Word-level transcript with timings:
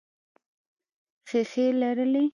ښیښې 1.29 1.65
لرلې. 1.79 2.23